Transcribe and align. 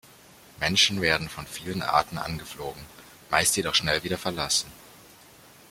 Menschen 0.59 0.99
werden 0.99 1.29
von 1.29 1.45
vielen 1.45 1.83
Arten 1.83 2.17
angeflogen, 2.17 2.81
meist 3.29 3.55
jedoch 3.55 3.75
schnell 3.75 4.03
wieder 4.03 4.17
verlassen. 4.17 4.71